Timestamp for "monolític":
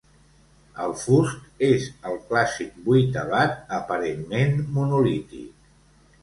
4.79-5.55